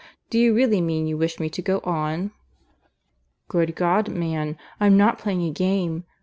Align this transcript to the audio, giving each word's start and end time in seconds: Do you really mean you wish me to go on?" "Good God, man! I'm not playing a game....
Do 0.31 0.39
you 0.39 0.55
really 0.55 0.81
mean 0.81 1.05
you 1.05 1.15
wish 1.15 1.39
me 1.39 1.47
to 1.51 1.61
go 1.61 1.79
on?" 1.83 2.31
"Good 3.49 3.75
God, 3.75 4.09
man! 4.09 4.57
I'm 4.79 4.97
not 4.97 5.19
playing 5.19 5.43
a 5.43 5.51
game.... 5.51 6.05